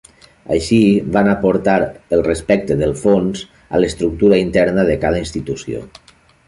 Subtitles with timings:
[0.53, 0.79] Així
[1.17, 1.75] van aportar
[2.17, 5.89] el respecte dels fons a l'estructura interna de cada institució.